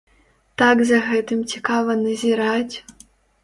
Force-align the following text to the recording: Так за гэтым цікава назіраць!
Так 0.61 0.81
за 0.93 1.01
гэтым 1.11 1.45
цікава 1.55 1.99
назіраць! 2.03 2.75